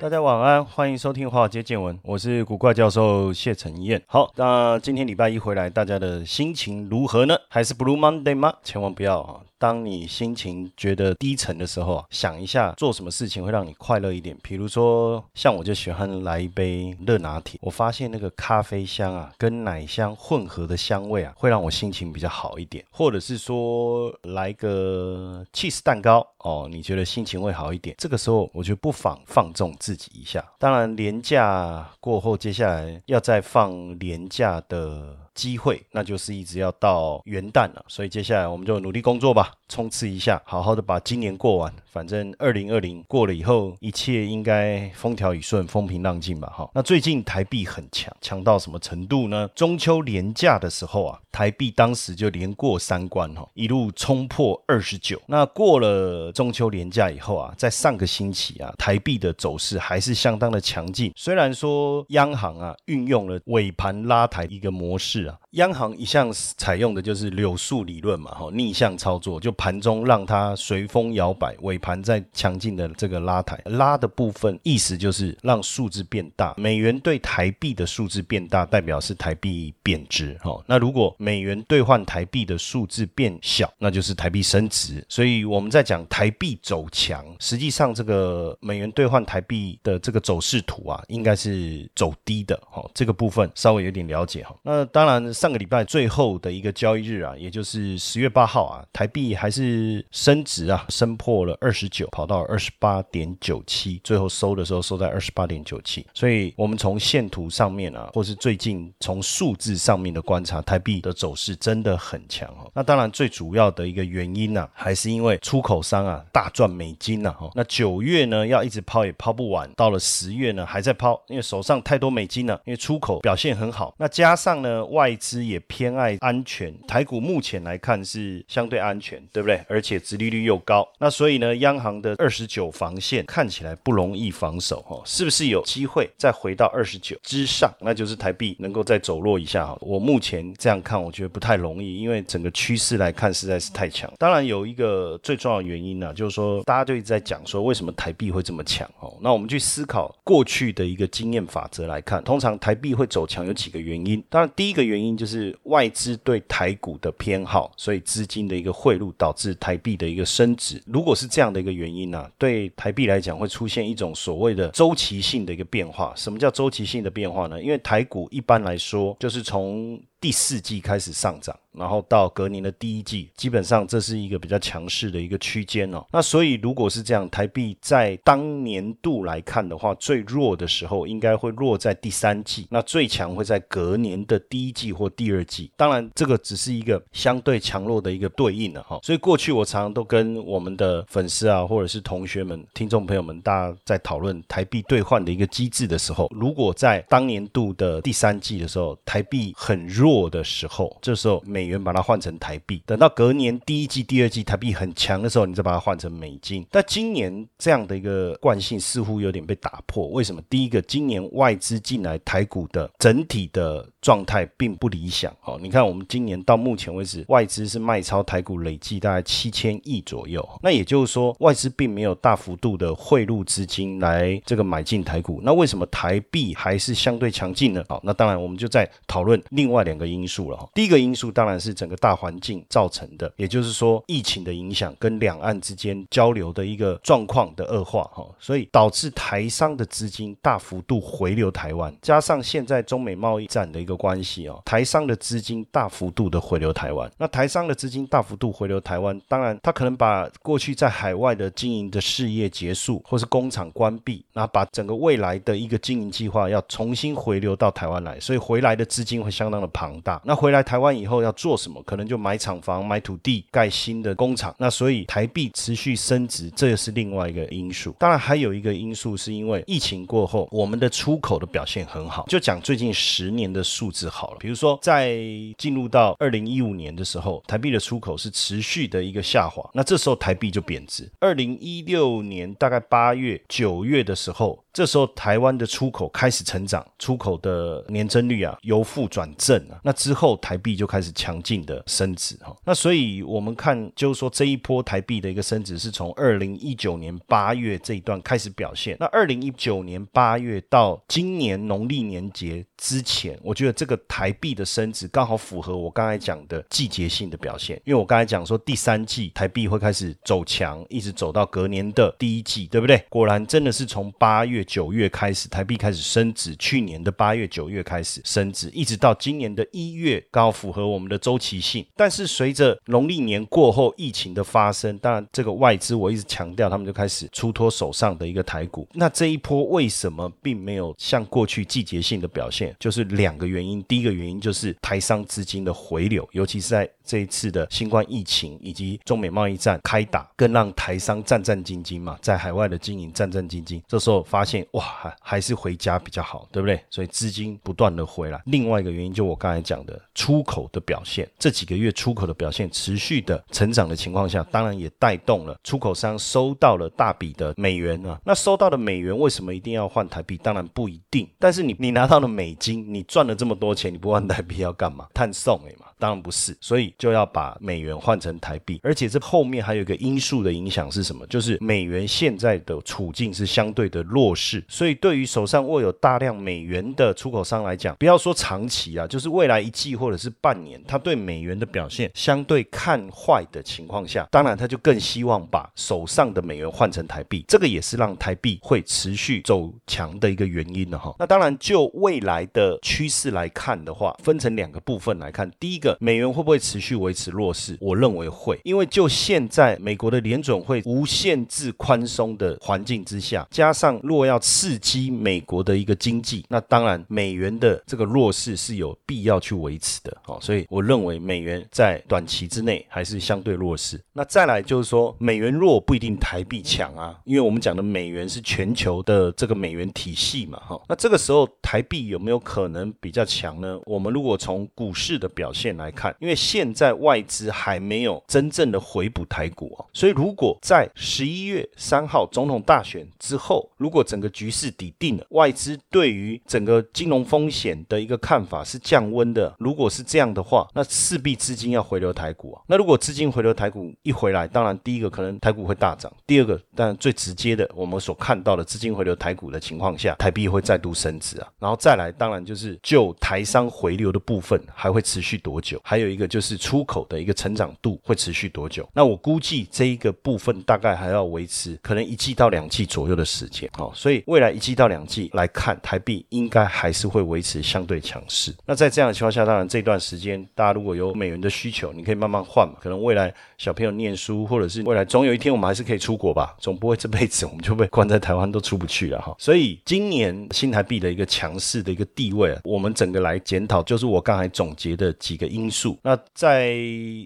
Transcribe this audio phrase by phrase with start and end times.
[0.00, 4.00] 大家晚安，欢迎收听华尔街见闻，我是古怪教授谢承彦。
[4.06, 7.36] 好，那今天礼拜一回来，大家的心情如何呢？
[7.48, 8.54] 还是 Blue Monday 吗？
[8.62, 9.40] 千万不要啊！
[9.58, 14.36] 当你心情觉得低沉的时候啊，想一下做什么事情会让你快乐一点。
[14.42, 17.58] 比如说，像我就喜欢来一杯热拿铁。
[17.62, 22.84] 我发现那个咖啡香啊，跟奶香混合的香味啊，会让我心情比较好一点。
[22.90, 27.96] 或者是说，来个 cheese 蛋糕哦，你觉得心情会好一点。
[27.98, 30.44] 这个时候，我就不妨放纵自己一下。
[30.58, 35.16] 当然，廉价过后，接下来要再放廉价的。
[35.38, 41.72] 机会，那就是一直要到元旦了，所以接下来我们就努力工作吧，冲刺一下，好好的把今年过完。
[41.86, 46.52] 反正二零二零过了以后，一切应该风调雨顺、风平浪静吧。
[46.56, 49.48] 哈，那最近台币很强，强到什么程度呢？
[49.54, 55.22] 中秋连假的时候啊，台币当时就连过三关，哈，一路冲破二十九。
[55.28, 61.12] 那过了中秋连假以后啊，在上个星期啊，台币的走势还是相当的强劲。
[61.14, 65.38] 虽然说央行啊运用了尾盘拉抬一个模式啊。
[65.52, 85.04] 央行一向采用的就是柳树理论嘛，哈，逆向操作，就盘中让它随风摇摆，尾盘在强劲的这个拉抬，拉的部分意思就是让数字变大，美元对台币的数字变大，代表是台币贬值，哈，那如果美元兑换台币的数字变小，那就是台币升值。
[85.10, 95.18] 所以我们在讲台币走强，实际上这个美元兑换台币的这个走势图啊，应该是走低的，哈，这个部分稍微有点了解，哈，那当然。
[95.34, 106.06] 上个礼拜最后的一个交易日啊，也就是十月八号啊，台币还是升值啊，升破了二十九，跑到二十八点九七，最后收的时候收在二十八点九七。
[106.14, 112.70] 所以，我们从线图上面啊，或是最近从数字上面的观察，台币的走势真的很强哦。
[112.74, 117.50] 那当然，最主要的一个原因呢，还是因为出口商啊大赚美金呐哈。
[117.54, 123.94] 那九月呢要一直抛也抛不完，到了十月呢还在抛，因为手上太多美金了，因为出口表现很好。
[123.98, 129.64] 那加上呢外资也偏爱安全，台股目前来看是相对安全，对不对？
[129.68, 137.72] 而且殖利率又高，那所以呢，央行的二十九防线看起来不容易防守哦，是不是有机会再回到二十九之上？
[137.80, 139.76] 那就是台币能够再走弱一下哈。
[139.80, 144.12] 我目前这样看，我觉得不太容易，因为整个趋势来看实在是太强。
[144.18, 149.16] 当然有一个最重要的原因呢，就是说大家就一直在讲说为什么台币会这么强哦。
[149.22, 154.22] 那我们去思考过去的一个经验法则来看，通常台币会走强有几个原因。
[154.28, 160.82] 当然第一个原原因就是外资对台股的偏好，所以资金的一个汇入导致台币的一个升值。
[160.86, 166.12] 如果是这样的一个原因呢，对台币来讲会出现一种所谓的周期性的一个变化。
[166.16, 167.62] 什么叫周期性的变化呢？
[167.62, 171.56] 因为台股一般来说就是从第四季开始上涨。
[171.70, 176.04] 然后到隔年的第一季，基本上这是一个比较强势的一个区间哦。
[176.10, 185.70] 那所以如果是这样，台币在当年度来看的话，最弱的时候应该会落在第三季，那最强会在隔年的第一季或第二季。
[185.76, 188.98] 当然，这个只是一个相对强弱的一个对应了哈。
[189.04, 206.66] 所以过去我常常都跟我们的粉丝啊，或者是同学们、听众朋友们，大家在讨论台币兑换的一个机制的时候，如果在当年度的第三季的时候，台币很弱弱的时候，这时候美元把它换成台币，等到隔年第一季、第二季台币很强的时候，你再把它换成美金。
[206.70, 210.08] 但今年这样的一个惯性似乎有点被打破。
[210.08, 210.40] 为什么？
[210.48, 215.30] 第一个，今年外资进来台股的整体的状态并不理想。
[215.44, 220.46] 哦，你看我们今年到目前为止，外资是卖超台股累计大概七千亿左右。
[220.62, 225.40] 那也就是说，外资并没有大幅度的汇入资金来这个买进台股。
[225.42, 227.84] 那为什么台币还是相对强劲呢？
[227.90, 230.68] 好，那当然我们就在讨论另外两个因素了。
[230.72, 231.58] 第一个因素当然。
[231.58, 247.10] 是整个大环境造成的，也就是说疫情的影响跟两岸之间交流的一个状况的恶化哈，所以导致台商的资金大幅度回流台湾，加上现在中美贸易战的个关系哦，台商的资金大幅度的回流台湾。
[247.16, 260.20] 那台商的资金大幅度回流台湾，当然他可能把过去在海外的经营的事业结束，或是工厂关闭，那把整个未来的一个经营计划要重新回流到台湾来，所以回来的资金会相当的庞大。
[260.24, 261.82] 那回来台湾以后要做什么？
[261.84, 264.54] 可能就买厂房、买土地、盖新的工厂。
[264.58, 267.94] 那所以台币持续升值，这也是另外一个因素。
[267.98, 272.26] 当然还有一个因素是因为疫情过后，我们的出口的表现很好。
[272.28, 275.16] 就讲最近十年的数字好了，比如说在
[275.56, 281.08] 进入到二零一五年的时候，台币的出口是持续的一个下滑，那这时候台币就贬值。
[281.20, 284.64] 二零一六年大概八月、九月的时候。
[284.78, 292.54] 这时候台湾的出口开始成长，出口的年增率啊由负转正啊，那之后台币就开始强劲的升值哈。
[292.64, 298.96] 那所以我们看就是说这一波台币的一个升值是从二零一九年八月这一段开始表现。
[299.00, 313.04] 那二零一九年八月到今年农历年节之前，我觉得这个台币的升值刚好符合我刚才讲的季节性的表现，因为我刚才讲说第三季台币会开始走强，一直走到隔年的第一季，对不对？
[313.08, 314.64] 果然真的是从八月。
[314.68, 316.54] 九月开始，台币开始升值。
[316.56, 321.84] 去年的八月、九月开始升值，一直到今年的一月，刚好符合我们的周期性。
[321.96, 328.86] 但是随着农历年过后疫情的发生，当然这个外资我一直强调，他们就开始出脱手上的一个台股。
[328.92, 332.76] 那这一波为什么并没有像过去季节性的表现？
[332.78, 333.82] 就是两个原因。
[333.88, 343.82] 第一个原因就是台商资金的回流，尤其是在这一次的新冠疫情以及中美贸易战开打，更让台商战战兢兢嘛，在海外的经营战战兢兢。
[343.88, 344.58] 这时候发现。
[344.72, 346.78] 哇，还还是回家比较好，对不对？
[346.90, 348.42] 所以资金不断的回来。
[348.44, 358.20] 另外一个原因就我刚才讲的出口的表现，这几个月出口的表现持续的成长的情况下，当然也带动了出口商收到了大笔的美元啊。
[358.26, 360.36] 那收到的美元为什么一定要换台币？
[360.36, 361.26] 当然不一定。
[361.38, 365.06] 但是你你拿到了美金，你赚了这么多钱，你不换台币要干嘛？
[365.14, 365.86] 探送哎嘛。
[365.98, 371.26] 当然不是，所以就要把美元换成台币，而且这后面还有一个因素的影响是什么？
[371.28, 391.14] 就是美元现在的处境是相对的弱势，所以对于手上握有大量美元的出口商来讲，不要说长期啊，就是未来一季或者是半年，他对美元的表现相对看坏的情况下，当然他就更希望把手上的美元换成台币，这个也是让台币会持续走强的一个原因了哈。
[391.18, 395.96] 那当然就未来的趋势来看的话，分成两个部分来看，第一个。
[396.00, 397.76] 美元会不会持续去维持弱势？
[397.80, 410.16] 我认为会，因为就现在美国的联准会无限制宽松的环境之下，加上若要刺激美国的一个经济，那当然美元的这个弱势是有必要去维持的。
[410.26, 414.00] 哦，所以我认为美元在短期之内还是相对弱势。
[414.14, 420.80] 那再来就是说，美元弱不一定台币强啊，因为我们讲的美元是全球的这个美元体系嘛，哈。
[420.88, 423.78] 那这个时候台币有没有可能比较强呢？
[423.84, 439.52] 我们如果从股市的表现，来看，因为现在外资还没有真正的回补台股啊，所以如果在十一月三号总统大选之后，如果整个局势底定了，外资对于整个金融风险的一个看法是降温的。
[439.58, 442.62] 如果是这样的话，那势必资金要回流台股啊。
[442.68, 451.48] 那如果资金回流台股一回来，当然第一个可能台股会大涨，第二个当然最直接的我们所看到的资金回流台股的情况下，台币会再度升值啊。
[451.58, 455.80] 然后再来，当然就是就台商回流的部分还会持续多久？
[455.82, 458.86] 还有一个就是出口的一个成长度会持续多久？
[458.92, 463.90] 那我估计这一个部分大概还要维持可能一季到两季左右的时间哦。
[463.94, 468.54] 所以未来一季到两季来看，台币应该还是会维持相对强势。
[468.66, 472.74] 那在这样的情况下，当然这段时间大家如果有美元的需求，你可以慢慢换嘛。
[472.82, 479.34] 可能未来小朋友念书，或者是未来总有一天我们还是可以出国吧，总不会这辈子我们就被关在台湾都出不去了哈。
[479.38, 485.48] 所以今年新台币的一个强势的一个地位，我们整个来检讨，就是我刚才总结的几个。
[485.48, 485.98] 因素。
[486.02, 486.74] 那在在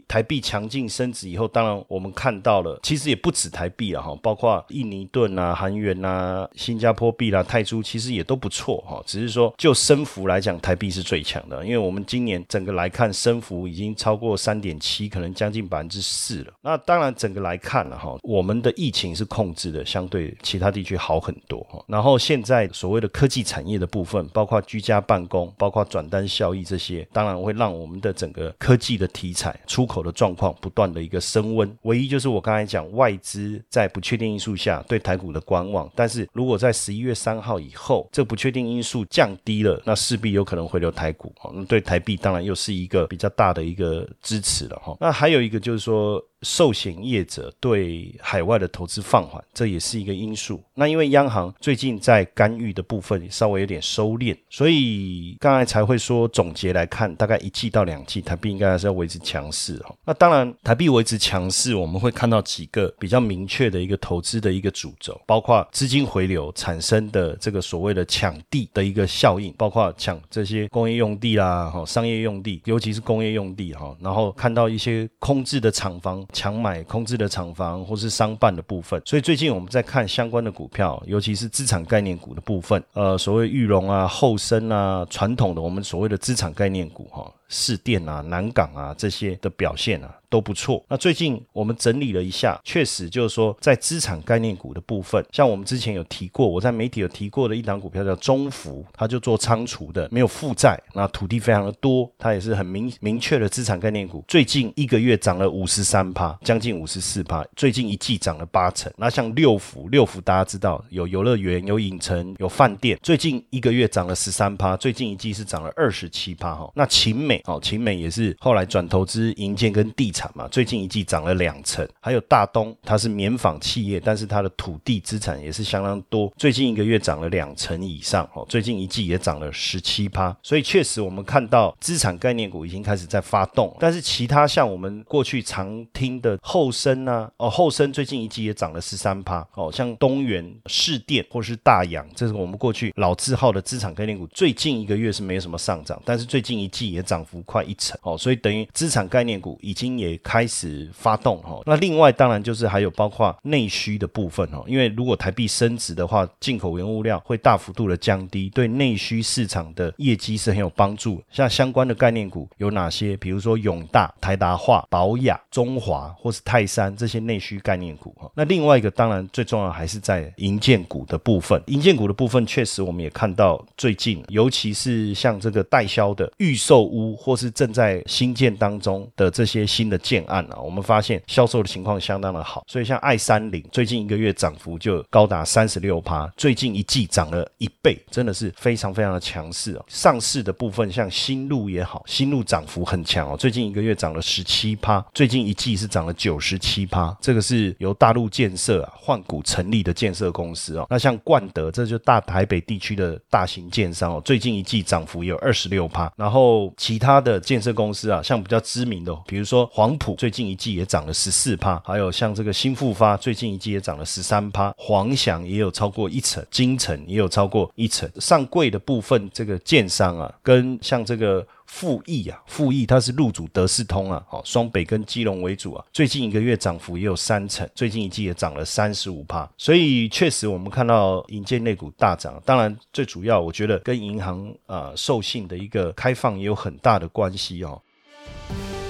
[0.08, 9.00] 台币强劲升值以后，当然我们看到了，其实也不止台币啊，哈，包括印尼盾啊、韩元啊、新加坡币啦、泰铢，其实也都不错哈。
[9.06, 16.52] 只是说就升幅来讲，台币是最强的，因为我们今年整个来看升幅已经超过三点七，可能将近百分之四了。
[16.60, 21.80] 那当然整个来看了哈，我们的疫情是控制的，相对其他地区好很多哈。
[21.86, 44.96] 然后现在所谓的科技产业的部分，包括居家办公、包括转单效益这些，当然会让我们的整个科技的题材出口的状况不断的一个升温，唯一就是我刚才讲外资在不确定因素下对台股的观望，但是如果在十一月三号以后，这不确定因素降低了，那势必有可能回流台股，那对台币当然又是一个比较大的一个支持了哈。
[45.00, 46.22] 那还有一个就是说。
[46.42, 50.62] 寿险业者对海外的投资放缓，这也是一个因素。
[50.74, 59.94] 那因为央行最近在干预的部分稍微有点收敛，所以刚才才会说总结来看，大概一季到两季，台币应该还是要维持强势哈。
[60.04, 87.30] 那当然，台币维持强势，我们会看到几个比较明确的一个投资的一个主轴，包括资金回流产生的这个所谓的抢地的一个效应，包括抢这些工业用地啦，哈，商业用地，尤其是工业用地哈，然后看到一些空置的厂房强买空置的厂房或是商办的部分，所以最近我们在看相关的股票，尤其是资产概念股的部分，呃，所谓玉龙啊、后生啊、传统的我们所谓的资产概念股哈。
[87.52, 90.82] 市电啊、南港啊这些的表现啊都不错。
[90.88, 104.24] 那最近我们整理了一下，确实就是说，在资产概念股的部分，像我们之前有提过，我在媒体有提过的一档股票叫中福，它就做仓储的，没有负债，那土地非常的多，它也是很明明确的资产概念股。
[104.26, 107.44] 最近一个月涨了五十三趴，将近五十四趴。
[107.54, 108.90] 最近一季涨了八成。
[108.96, 116.72] 那像六福，六福大家知道有游乐园、有影城、有饭店，最近一个月涨了十三趴，最近一季是涨了二十七趴哈。
[116.74, 117.41] 那秦美。
[117.44, 121.86] 好，秦美也是后来转投资银建跟地产嘛，最近一季涨了两成。
[122.00, 128.28] 还有大东，它是棉纺企业，但是它的土地资产也是相当多，最近一个月涨了两成以上。
[128.34, 130.36] 哦，最近一季也涨了十七趴。
[130.40, 139.44] 所以确实我们看到资产概念股已经开始在发动，但是其他像我们过去常听的后生啊，哦后生最近一季也涨了十三趴。
[139.54, 147.26] 哦，像东元、市电或是大洋，这是我们过去老字号的资产概念股，最近一个月是没有什么上涨，但是最近一季也涨。
[147.32, 151.62] 浮快一成哦，所以等于资产概念股已经也开始发动哈。
[151.64, 161.22] 那另外当然就是还有包括内需的部分哦，因为如果台币升值的话，进口原物料会大幅度的降低，对内需市场的业绩是很有帮助。
[161.30, 163.16] 像相关的概念股有哪些？
[163.16, 168.30] 比如说永大、台达化、宝雅、中华或是泰山这些内需概念股哈。
[168.34, 177.16] 那另外一个当然最重要还是在银建股的部分，银建股的部分确实我们也看到最近，尤其是像这个代销的预售屋。
[177.22, 189.84] 或是正在新建当中的这些新的建案啊，我们发现销售的情况相当的好，所以像爱三零最近一个月涨幅就高达三十六趴，最近一季涨了一倍，真的是非常非常的强势哦。
[189.86, 200.86] 上市的部分像新路也好，新路涨幅很强哦，最近一个月涨了十七趴，最近一季是涨了九十七趴，这个是由大陆建设啊换股成立的建设公司哦。
[200.90, 207.22] 那像冠德，这就大台北地区的大型建商哦，最近一季涨幅有二十六趴，然后其他。
[207.22, 218.10] 的建设公司啊，像比较知名的，比如说黄埔，最近一季也涨了十四趴；还有像这个新复发，最近一季也涨了十三趴；黄翔也有超过一成，金城也有超过一成。
[218.18, 221.46] 上柜的部分，这个建商啊，跟像这个。
[221.74, 237.80] 富益啊，富益它是入主德士通啊，好，双北跟基隆为主啊，最近一个月涨幅也有三成，最近一季也涨了三十五帕，所以确实我们看到银建类股大涨，当然最主要我觉得跟银行啊授信的一个开放也有很大的关系哦。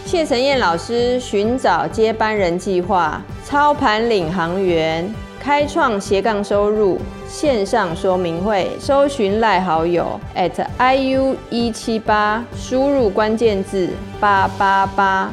[0.04, 5.08] 谢承彦老师寻找接班人计划，操盘领航员。
[5.42, 6.96] 开创斜杠收入
[7.26, 15.32] 线上说明会，搜寻赖好友 at iu 一七八，输入关键字八八八。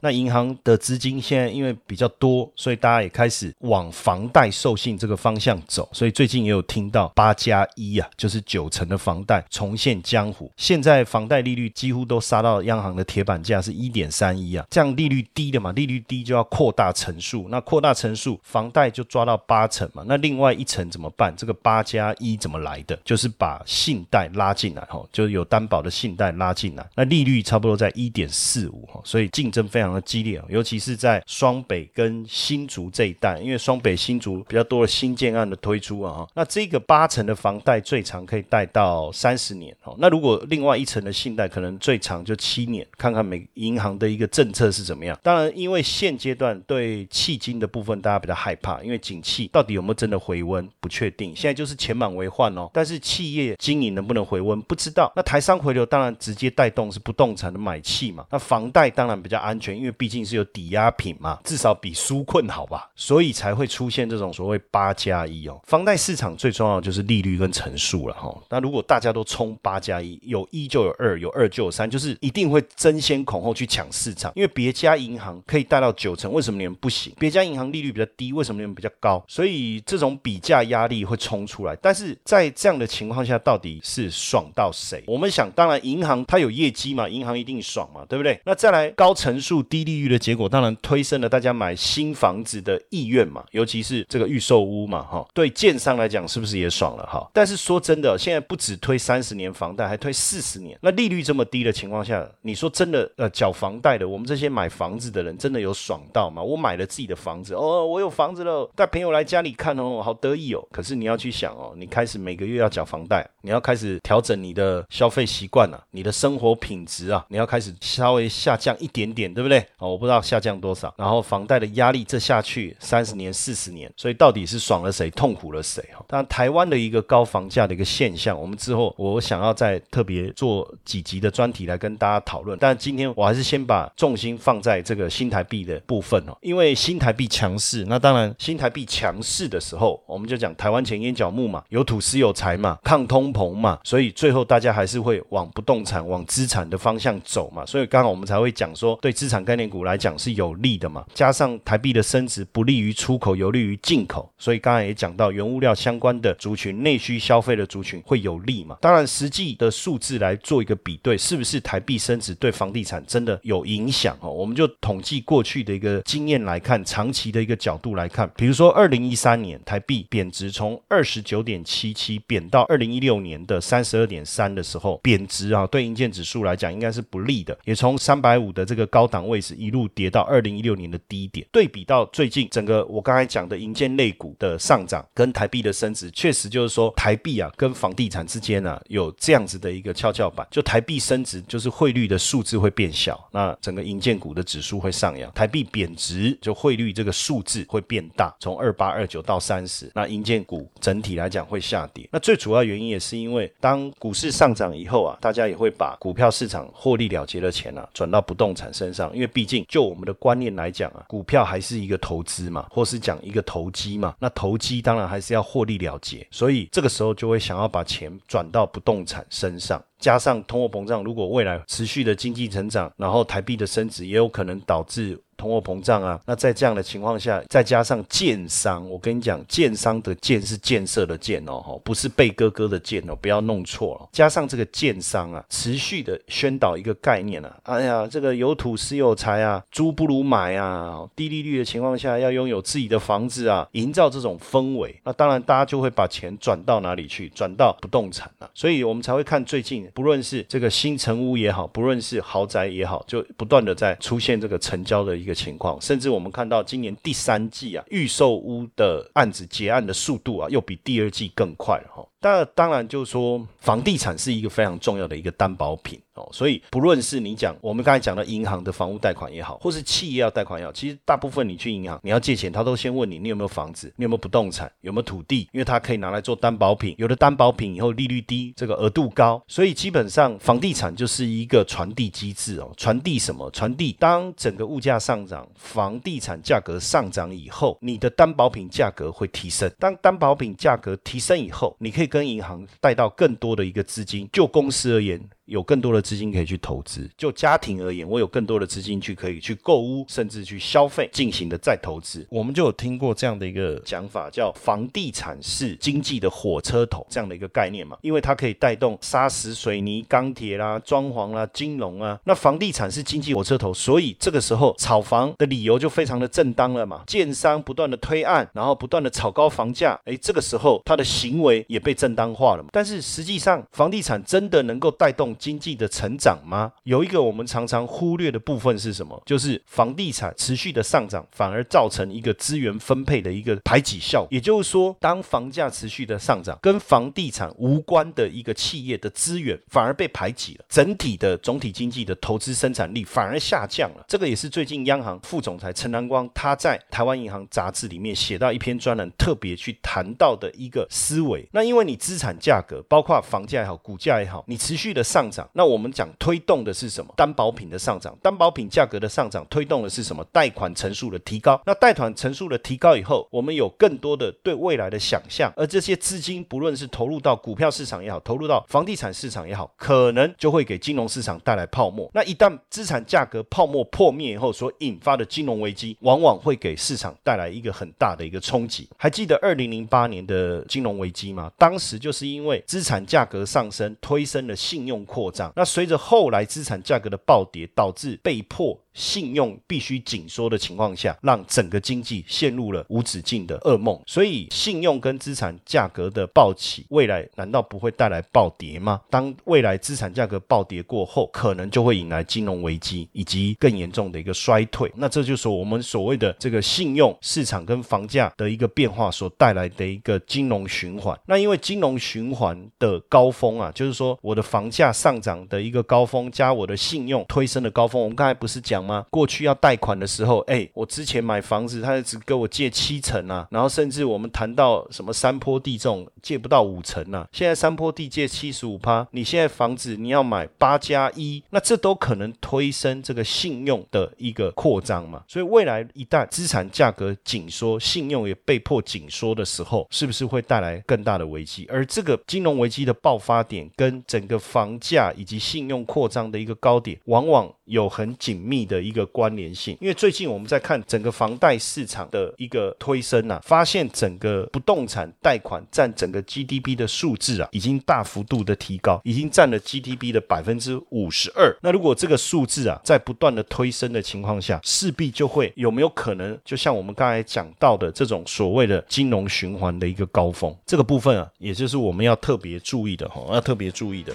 [0.00, 5.86] 那银行的资金现在因为比较多，所以大家也开始往房贷授信这个方向走。
[5.92, 10.50] 所以最近也有听到八加一啊，就是九成的房贷重现江湖。
[10.56, 20.02] 现在房贷利率几乎都杀到央行的铁板价是一点三一啊，这样利率低的嘛，利率低就要扩大层数，那扩大层数，房贷就抓到八成嘛。
[20.06, 21.34] 那另外一层怎么办？
[21.36, 22.98] 这个八加一怎么来的？
[23.04, 29.89] 就是把信贷拉进来哈，就是有担保的信贷拉进来，那利率差不多在一点四五哈，所以竞争非常。
[30.02, 39.96] 激烈尤其是在双北跟新竹这一带，因为双北新竹比较多的新建案的推出啊，那这个八成的房贷最长可以贷到三十年哦。
[39.98, 45.18] 那如果另外一层的信贷可能最长就七年，看看每银行的一个政策是怎么样。
[45.22, 52.68] 当然，因为现阶段对迄金的部分大家比较害怕，因为景气到底有没有真的回温不确定，现在就是钱满为患哦。
[52.72, 55.12] 但是企业经营能不能回温不知道。
[55.16, 58.26] 那台商回流当然直接带动是不动产的买气嘛。
[58.30, 65.58] 那房贷当然比较安全，因为毕竟是有抵押品嘛，至少比纾困好吧，所以才会出现这种所谓八加一哦。
[65.66, 68.36] 房贷市场最重要的就是利率跟乘数了哈。
[68.50, 74.30] 那如果大家都冲八加一，有一就有二，有二就有三，就是一定会争先恐后去抢市场。
[74.36, 77.14] 因为别家银行可以贷到九成，为什么你们不行？
[77.18, 79.24] 别家银行利率比较低，为什么你们比较高？
[79.26, 81.74] 所以这种比价压力会冲出来。
[81.76, 85.02] 但是在这样的情况下，到底是爽到谁？
[85.06, 88.38] 我们想，当然银行它有业绩嘛，银行一定爽嘛，对不对？
[88.44, 89.60] 那再来高乘数。
[89.70, 97.30] 低利率的结果，当然推升了大家买新房子的意愿嘛，尤其是这个预售屋嘛，哈，对建商来讲是不是也爽了哈？
[97.32, 106.42] 但是说真的，现在不止推三十年房贷，还推四十年，那利率这么低的情况下，你说真的，呃，缴房贷的，我们这些买房子的人，真的有爽到吗？
[106.42, 110.66] 我买了自己的房子，哦，我有房子了，带朋友来家里看哦，好得意哦。
[110.72, 119.59] 可是你要去想哦，你开始每个月要缴房贷，你要开始调整你的消费习惯了，你的生活品质啊，你要开始稍微下降一点点，对不对？
[119.78, 120.92] 哦，我不知道下降多少。
[120.96, 125.82] 然后房贷的压力这下去三十年、四十年，所以到底是爽了谁，痛苦了谁？
[125.92, 132.58] 哈，当然台湾的一个高房价的一个现象，我们之后我想要再特别做几集的专题来跟大家讨论。
[132.60, 147.64] 但今天我还是先把重心放在这个新台币的部分哦，因为新台币强势，那当然新台币强势的时候，我们就讲台湾前烟角木嘛，有土私有财嘛，抗通膨嘛，所以最后大家还是会往不动产、往资产的方向走嘛。
[147.66, 151.04] 所以刚好我们才会讲说，对资产概念股来讲是有利的嘛。
[151.12, 158.76] 加上台币的升值不利于出口，有利于进口，所以刚才也讲到原物料相关的族群、内需消费的族群会有利嘛。
[158.80, 164.30] 当然实际的数字来做一个比对，是不是台币升值对房地产真的有影响哦？
[164.30, 181.46] 我们就统计过去的一个经验来看，长期的一个角度来看，比如说二零一三年台币贬值从二十九点七七贬到二零一六年的三十二点三的时候，贬值啊，对硬件指数来讲应该是不利的，也从三百五的这个高档位置一路跌到二零一六年的低点。
[181.50, 202.08] 对比到最近整个我刚才讲的银建类股的上涨跟台币的升值，确实就是说台币啊跟房地产之间呢有这样子的一个跷跷板，就台币升值就是汇率的数字会变小，那整个银建股的指数会上扬；台币贬值就汇率这个数字会变大，从二八二九到三十，那银建股整体来讲会下跌。
[202.12, 219.82] 那最主要原因也是因为当股市上涨以后啊，大家也会把股票市场获利了结的钱啊转到不动产身上，因为毕竟就我们的观念来讲啊，股票还是一个投资嘛，或是讲一个投机嘛，那投机当然还是要获利了结，所以这个时候就会想要把钱转到不动产身上。
[219.98, 225.22] 加上通货膨胀，如果未来持续的经济成长，然后台币的升值，也有可能导致。
[225.40, 234.08] 通货膨胀啊，那在这样的情况下，再加上建商，我跟你讲，建商的建是建设的建哦，不是贝哥哥的建哦，不要弄错了。
[234.12, 248.50] 加上这个建商啊，持续的宣导一个概念啊，哎呀，这个有土私有财啊，租不如买啊，低利率的情况下要拥有自己的房子啊，营造这种氛围，那当然大家就会把钱转到哪里去，转到不动产了。
[248.54, 255.29] 所以我们才会看最近，不论是这个新城屋也好，不论是豪宅也好，就不断的在出现这个成交的一个。
[255.30, 262.04] 的情况，甚至我们看到今年第三季啊，预售屋的案子结案的速度啊，又比第二季更快哈。
[262.20, 276.94] 但当然，就是说，房地产是一个非常重要的一个担保品哦，所以不论是你讲我们刚才讲的银行的房屋贷款也好，或是企业要贷款也好，其实大部分你去银行你要借钱，他都先问你你有没有房子，你有没有不动产，有没有土地，因为它可以拿来做担保品。
[276.98, 283.50] 有的担保品以后利率低，这个额度高，所以基本上房地产就是一个传递机制哦，传递什么？
[283.50, 289.70] 传递当整个物价上涨，房地产价格上涨以后，你的担保品价格会提升。
[289.78, 295.18] 当担保品价格提升以后，你可以跟银行贷到更多的一个资金，就公司而言。
[295.50, 302.24] 有更多的资金可以去投资，就家庭而言，我有更多的资金去可以去购物，甚至去消费进行的再投资。
[302.30, 312.16] 我们就有听过这样的一个讲法，叫房地产是经济的火车头这样的一个概念嘛，因为它可以带动砂石、水泥、钢铁啦、装潢啦、金融啊。
[312.22, 317.02] 那房地产是经济火车头，所以这个时候炒房的理由就非常的正当了嘛。
[317.08, 322.68] 建商不断的推案，然后不断的炒高房价，哎，这个时候他的行为也被正当化了嘛。
[322.70, 325.34] 但是实际上，房地产真的能够带动？
[325.40, 326.70] 经济的成长吗？
[326.84, 329.20] 有一个我们常常忽略的部分是什么？
[329.24, 334.26] 就是房地产持续的上涨，反而造成一个资源分配的一个排挤效。
[334.30, 344.04] 也就是说，当房价持续的上涨，跟房地产无关的一个企业的资源反而被排挤了，整体的总体经济的投资生产力反而下降了。
[344.06, 351.48] 这个也是最近央行副总裁陈南光他在台湾银行杂志里面写到一篇专栏，特别去谈到的一个思维。
[351.52, 355.29] 那因为你资产价格，包括房价也好，股价也好，你持续的上。
[355.30, 357.12] 涨，那我们讲推动的是什么？
[357.16, 360.24] 担保品的上涨，担保品价格的上涨，推动的是什么？
[360.32, 361.60] 贷款成数的提高。
[361.64, 372.10] 那贷款成数的提高以后，我们有更多的对未来的想象，而这些资金不论是投入到股票市场也好，投入到房地产市场也好，可能就会给金融市场带来泡沫。
[372.14, 378.88] 那一旦资产价格泡沫破灭以后，所引发的金融危机，往往会给市场带来一个很大的一个冲击。
[378.96, 381.50] 还记得二零零八年的金融危机吗？
[381.58, 385.30] 当时就是因为资产价格上升，推升了信用扩。
[385.30, 393.98] 张，那随着后来资产价格的暴跌，导致被迫信用必须紧缩的情况下，让整个经济陷入了无止境的噩梦。
[394.06, 399.00] 所以，信用跟资产价格的暴起，未来难道不会带来暴跌吗？
[399.10, 404.90] 当未来资产价格暴跌过后，可能就会引来金融危机以及更严重的一个衰退。
[404.96, 411.18] 那这就是我们所谓的这个信用市场跟房价的一个变化所带来的一个金融循环。
[411.26, 418.00] 那因为金融循环的高峰啊，就是说我的房价上涨的一个高峰加我的信用推升的高峰。
[418.00, 419.06] 我们刚才不是讲吗？
[419.10, 427.26] 过去要贷款的时候，哎，我之前买房子，他只给我借七成啊，然后甚至我们谈到什么山坡地这种借不到五成啊。
[427.32, 435.22] 现在山坡地借七十五趴，你现在房子你要买八加一，那这都可能推升这个信用的一个扩张嘛。
[435.28, 441.66] 所以未来一旦资产价格紧缩，信用也被迫紧缩的时候，是不是会带来更大的危机？
[441.70, 449.76] 而这个金融危机的爆发点跟整个房价以及信用扩张的一个高点，往往有很紧密的一个关联性。
[449.80, 461.52] 因为最近我们在看整个房贷市场的一个推升啊，发现整个不动产贷款占整个 GDP 的数字啊，已经大幅度的提高，已经占了 GDP 的百分之五十二。
[461.60, 474.14] 那如果这个数字啊，在不断的推升的情况下，势必就会有没有可能，就像我们刚才讲到的这种所谓的金融循环的一个高峰，这个部分啊，也就是我们要特别注意的哈，要特别注意的。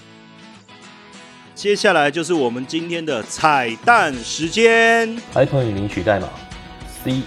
[1.56, 6.28] 接下来就是我们今天的彩蛋时间，还可以领取代码
[7.02, 7.22] C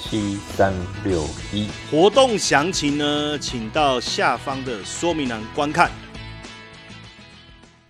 [0.00, 0.72] 七三
[1.04, 1.68] 六一。
[1.90, 5.90] 活动详情呢，请到下方的说明栏观看。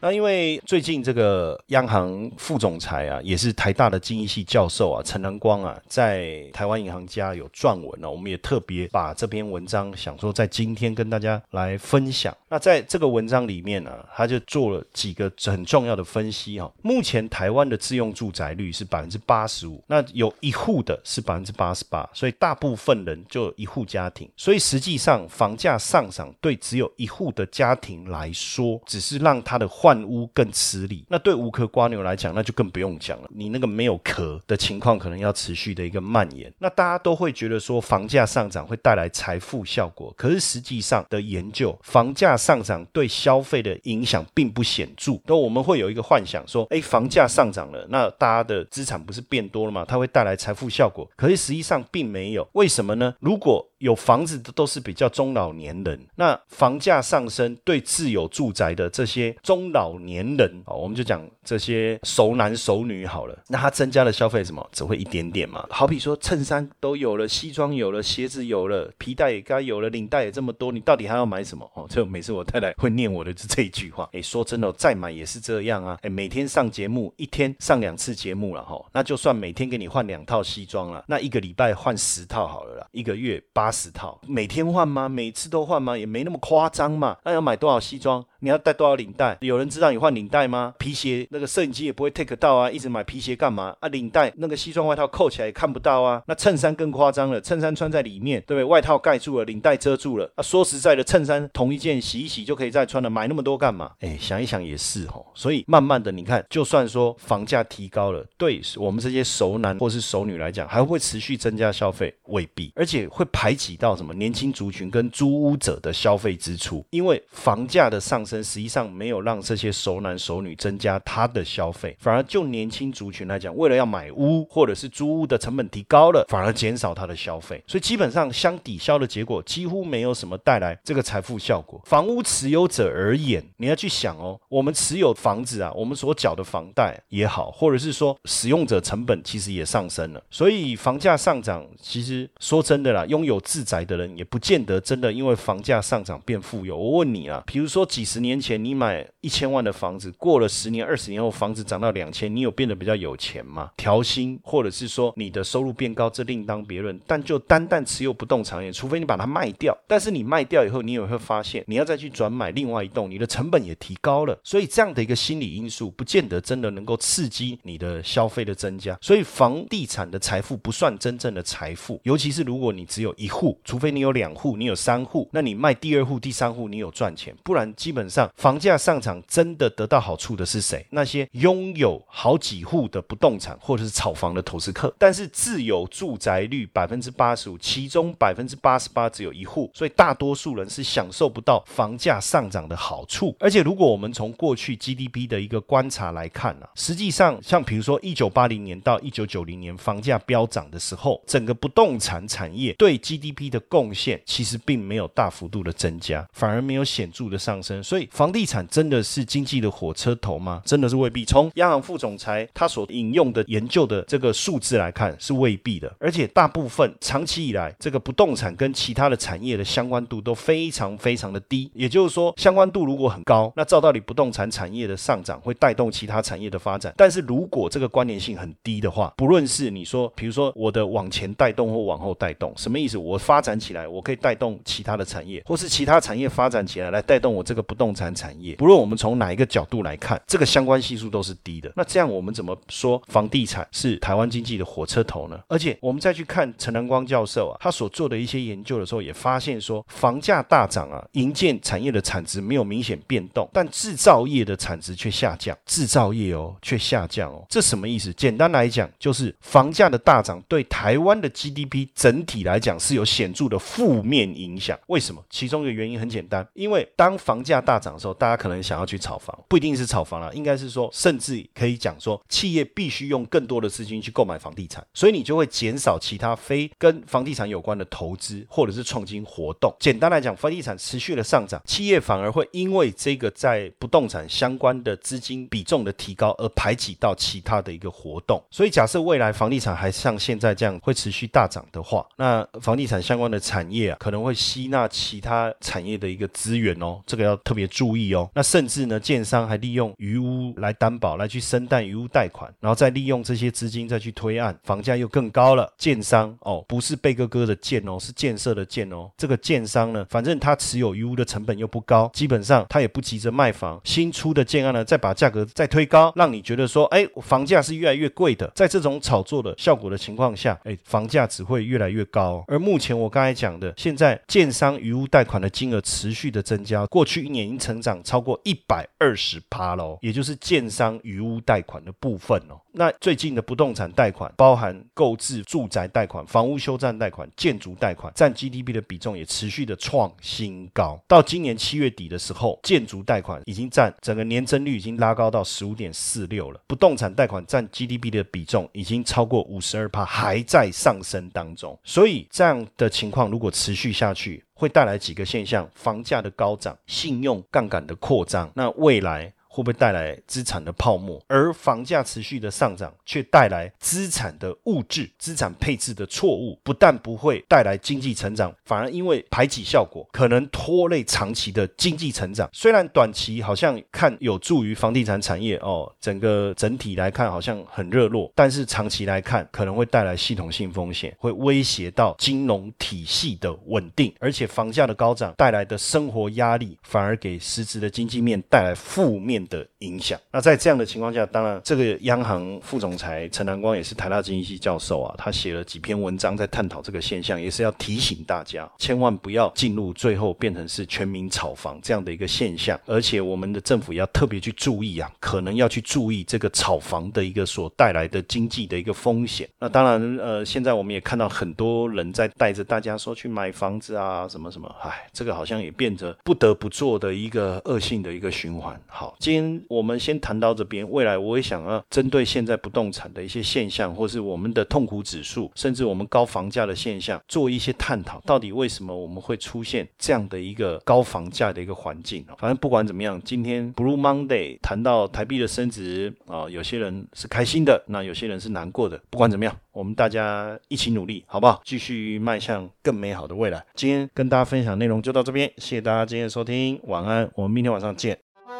[0.06, 12.32] 那因为最近这个央行副总裁啊，也是台大的经济系教授啊，陈南光啊，在台湾银行家有撰文了，我们也特别把这篇文章想说在今天跟大家来分享。
[12.48, 16.72] 那在这个文章里面呢，他就做了几个很重要的分析哈。
[16.82, 29.68] 目前台湾的自用住宅率是百分之八十五，那有一户的是百分之八十八，所以大部分人就一户家庭，所以实际上房价上涨对只有一户的家庭来说，只是让他的。
[29.68, 33.28] 换屋更吃力，那对无壳瓜牛来讲，那就更不用讲了。
[33.34, 36.52] 你那个没有壳的情况，可能要持续的一个蔓延。
[36.58, 45.12] 那大家都会觉得说，房价上涨会带来财富效果，可是实际上的研究，房价上涨对消费的影响并不显著。
[45.26, 49.84] 那我们会有一个幻想说，哎，房价上涨了，那大家的资产不是变多了吗？
[49.86, 52.46] 它会带来财富效果，可是实际上并没有。
[52.52, 53.14] 为什么呢？
[53.20, 65.64] 如果有房子的都是比较中老年人，那房价上升对自有住宅的这些中老老年人哦，我们就讲这些熟男熟女好了，那他增加的消费什么只会一点点嘛？
[65.70, 71.70] 好比说衬衫都有了，西装有了，鞋子有了，皮带也该有了，领带也这么多，你到底还要买什么？
[71.74, 83.42] 哦，就每次我太太会念我的这一句话， 哎，说真的，再买也是这样啊，哎，每天上节目，一天上两次节目了哈，那就算每天给你换两套西装了，那一个礼拜换十套好了啦，一个月。
[83.52, 85.08] 八十套，每天换吗？
[85.08, 85.96] 每次都换吗？
[85.96, 87.16] 也没那么夸张嘛。
[87.24, 88.24] 那要买多少西装？
[88.40, 89.36] 你要带多少领带？
[89.40, 90.74] 有人知道你换领带吗？
[90.78, 93.88] 皮鞋那个摄影机也不会 take 到啊，一直买皮鞋干嘛啊？
[93.88, 96.22] 领带那个西装外套扣起来也看不到啊。
[96.26, 98.64] 那衬衫更夸张了，衬衫穿在里面，对不对？
[98.64, 100.30] 外套盖住了，领带遮住了。
[100.34, 103.92] 啊，说实在的，衬衫同一件洗一洗就可以再穿了，买那么多干嘛？
[104.00, 105.24] 哎，想一想也是哦。
[105.34, 112.12] 所以慢慢的，你看，就算说房价提高了，对我们这些熟男或是熟女来讲，还会持续增加消费？
[112.26, 118.42] 未必，而且会排挤到什么年轻族群跟租屋者的消费支出，因为房价的上升。
[118.42, 127.62] 实际上没有让这些熟男熟女增加他的消费，反而就年轻族群来讲，为了要买屋或者是租屋的成本提高了，反而减少他的消费。
[127.66, 131.80] 所以基本上相抵消的结果，几乎没有什么带来这个财富效果。
[131.86, 140.22] 房屋持有者而言，你要去想哦，我们持有房子啊，我们所缴的房贷也好，或者是说使用者成本其实也上升了。
[140.30, 146.76] 所以房价上涨，其实说真的啦，拥有自宅的人也不见得真的因为房价上涨变富有。
[146.76, 148.26] 我问你啊，比如说几十十。
[148.26, 153.70] 年前你买一千万的房子，过了十年、二十年后，房子涨到两千，你有变得比较有钱吗？
[153.76, 157.00] 调薪，或者是说你的收入变高，这另当别论。
[157.06, 164.36] 但就单单持有不动产业，除非你把它卖掉，但是你卖掉以后，你也会发现，你要再去转买另外一栋，你的成本也提高了。
[164.42, 168.98] 所以这样的一个心理因素，不见得真的能够刺激你的消费的增加。
[169.00, 178.05] 所以房地产的财富不算真正的财富，尤其是如果你只有一户，除非你有两户，你有三户，那你卖第二户、第三户，你有赚钱，不然基本。
[178.08, 180.86] 上房价上涨真的得到好处的是谁？
[180.90, 184.94] 那些拥有好几户的不动产或者是炒房的投资客。
[184.98, 193.34] 但是自有住宅率百分之八十五，其中百分之八十八只有一户，所以大多数人是享受不到房价上涨的好处。
[193.38, 207.82] 而且如果我们从过去 GDP 的一个观察来看呢，实际上像比如说一九八零年到一九九零年房价飙涨的时候，整个不动产产业对 GDP 的贡献其实并没有大幅度的增加，反而没有显著的上升。
[207.82, 210.60] 所以所以房地产真的是经济的火车头吗？
[210.66, 211.24] 真的是未必。
[211.24, 215.90] 从央行副总裁他所引用的研究的这个数字来看，是未必的。
[215.98, 221.70] 而且大部分长期以来，这个不动产跟其他的产业的相关度都非常非常的低。
[221.72, 226.92] 也就是说，相关度如果很高，那照道理不动产产业的上涨会带动其他产业的发展。
[226.98, 232.98] 但是如果这个关联性很低的话，不论是你说，比如说我的往前带动或往后带动，什么意思？
[232.98, 238.54] 我发展起来，我可以带动其他的产业，或是其他产业发展起来来带动我这个不动产产业。
[238.56, 241.72] 不论我们从哪一个角度来看，这个相关系数都是低的。
[241.76, 245.38] 那这样我们怎么说房地产是台湾经济的火车头呢？
[245.48, 255.56] 而且我们再去看陈南光教授啊，他所做的一些研究的时候，也发现说，房价大涨啊，营建产业的产值没有明显变动，但制造业的产值却下降。
[255.66, 258.12] 制造业哦，却下降哦，这什么意思？
[258.14, 264.78] 简单来讲，就是房价的大涨对台湾的 GDP 整体来讲是有显著的负面影响。
[264.86, 265.22] 为什么？
[265.30, 279.74] 其中一个原因很简单，因为当房价大大涨的时候，大家可能想要去炒房，不一定是炒房了，应该是说，甚至可以讲说，企业必须用更多的资金去购买房地产，所以你就会减少其他非跟房地产有关的投资或者是创新活动。
[279.78, 288.42] 简单来讲，房地产持续的上涨，企业反而会因为这个在不动产相关的资金比重的提高而排挤到其他的一个活动。
[288.50, 298.30] 所以假设未来房地产还像现在这样会持续大涨的话，那房地产相关的产业啊可能会吸纳其他产业的一个资源哦，这个要特别注意哦。
[298.34, 305.72] 那甚至呢，建商还利用余屋来担保来去申贷余屋贷款，然后再利用这些资金再去推案，房价又更高了。
[305.76, 309.10] 建商哦，不是贝哥哥的建哦，是建设的建哦。
[309.16, 318.50] 这个建商呢，反正他持有余屋的成本又不高，基本上他也不急着卖房，新出的建案呢，再把价格再推高，让你觉得说，哎，房价是越来越贵的。
[318.54, 322.44] 在这种炒作的效果的情况下，哎，房价只会越来越高。
[322.48, 332.60] 而目前我刚才讲的，现在建商余屋贷款的金额持续的增加，过去一年成长超过一百二十趴喽，也就是建商余屋贷款的部分哦。
[332.72, 341.00] 那最近的不动产贷款，包含购置住宅贷款、房屋修缮贷款、建筑贷款，占 GDP 的比重也持续的创新高。
[341.08, 346.60] 到今年七月底的时候，建筑贷款已经占整个年增率已经拉高到十五点四六了。
[346.66, 351.78] 不动产贷款占 GDP 的比重已经超过五十二趴，还在上升当中。
[351.82, 358.50] 所以这样的情况如果持续下去，会带来几个现象：房价的高涨、信用杠杆的扩张。
[358.54, 359.32] 那未来。
[359.56, 361.18] 会不会带来资产的泡沫？
[361.28, 372.46] 而房价持续的上涨，却带来资产的物质、资产配置的错误，不但不会带来经济成长，反而因为排挤效果，可能拖累长期的经济成长。
[372.52, 389.45] 虽然短期好像看有助于房地产产业哦，整个整体来看好像很热络，但是长期来看可能会带来系统性风险，会威胁到金融体系的稳定，而且房价的高涨带来的生活压力，反而给实质的经济面带来负面。
[389.46, 390.18] 的影响。
[390.30, 402.78] 那在这样的情况下，当然，这个央行副总裁陈南光也是台大经济系教授啊，他写了几篇文章在探讨这个现象，也是要提醒大家，千万不要进入最后变成是全民炒房这样的一个现象。
[402.86, 409.48] 而且，我们的政府要特别去注意啊，可能要去注意这个炒房的一个所带来的经济的一个风险。
[409.58, 418.78] 那当然，呃，现在我们也看到很多人在带着大家说去买房子啊，什么什么，唉，这个好像也变得不得不做的一个恶性的一个循环。
[418.86, 420.88] 好，今先，我们先谈到这边。
[420.90, 428.20] 未来我也想要针对现在不动产的一些现象，或是我们的痛苦指数，甚至我们高房价的现象，做一些探讨。
[428.26, 432.24] 到底为什么我们会出现这样的一个高房价的一个环境？
[432.38, 439.00] 反正不管怎么样，今天 Blue Monday 谈到台币的升值啊，有些人是开心的，那有些人是难过的。
[439.10, 441.60] 不管怎么样，我们大家一起努力，好不好？
[441.64, 443.64] 继续迈向更美好的未来。
[443.74, 448.25] 今天跟大家分享内容就到这边，谢谢大家今天的收听，晚安，我们明天晚上见。